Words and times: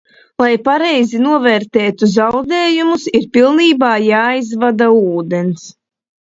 Lai 0.43 0.53
pareizi 0.67 1.19
novērtētu 1.25 2.09
zaudējumus, 2.13 3.05
ir 3.19 3.29
pilnībā 3.37 3.91
jāaizvada 4.07 4.89
ūdens. 4.97 5.69